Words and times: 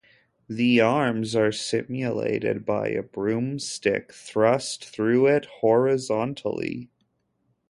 The 0.49 0.79
arms 0.81 1.35
are 1.35 1.51
simulated 1.51 2.65
by 2.65 2.87
a 2.87 3.03
broomstick 3.03 4.11
thrust 4.11 4.83
through 4.89 5.27
it 5.27 5.45
horizontally. 5.59 6.89